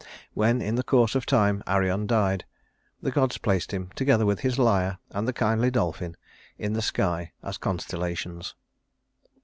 When 0.33 0.63
in 0.63 0.73
the 0.73 0.83
course 0.83 1.13
of 1.13 1.27
time 1.27 1.61
Arion 1.67 2.07
died, 2.07 2.43
the 3.03 3.11
gods 3.11 3.37
placed 3.37 3.71
him, 3.71 3.91
together 3.95 4.25
with 4.25 4.39
his 4.39 4.57
lyre 4.57 4.97
and 5.11 5.27
the 5.27 5.31
kindly 5.31 5.69
dolphin, 5.69 6.17
in 6.57 6.73
the 6.73 6.81
sky 6.81 7.33
as 7.43 7.59
constellations. 7.59 8.55